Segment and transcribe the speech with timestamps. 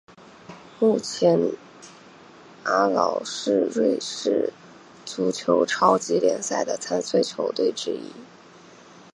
[0.79, 1.51] 目前
[2.63, 4.51] 阿劳是瑞士
[5.05, 8.11] 足球超级联赛的参赛球队之一。